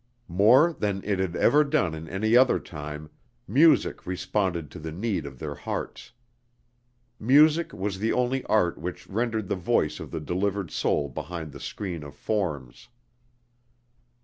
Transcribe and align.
More 0.27 0.73
than 0.73 1.03
it 1.03 1.19
had 1.19 1.35
ever 1.35 1.63
done 1.63 1.93
in 1.93 2.09
any 2.09 2.35
other 2.35 2.57
time, 2.59 3.11
music 3.47 4.07
responded 4.07 4.71
to 4.71 4.79
the 4.79 4.91
need 4.91 5.27
of 5.27 5.37
their 5.37 5.53
hearts. 5.53 6.13
Music 7.19 7.71
was 7.71 7.99
the 7.99 8.11
only 8.11 8.43
art 8.45 8.79
which 8.79 9.05
rendered 9.05 9.47
the 9.47 9.55
voice 9.55 9.99
of 9.99 10.09
the 10.09 10.19
delivered 10.19 10.71
soul 10.71 11.07
behind 11.07 11.51
the 11.51 11.59
screen 11.59 12.01
of 12.01 12.15
forms. 12.15 12.89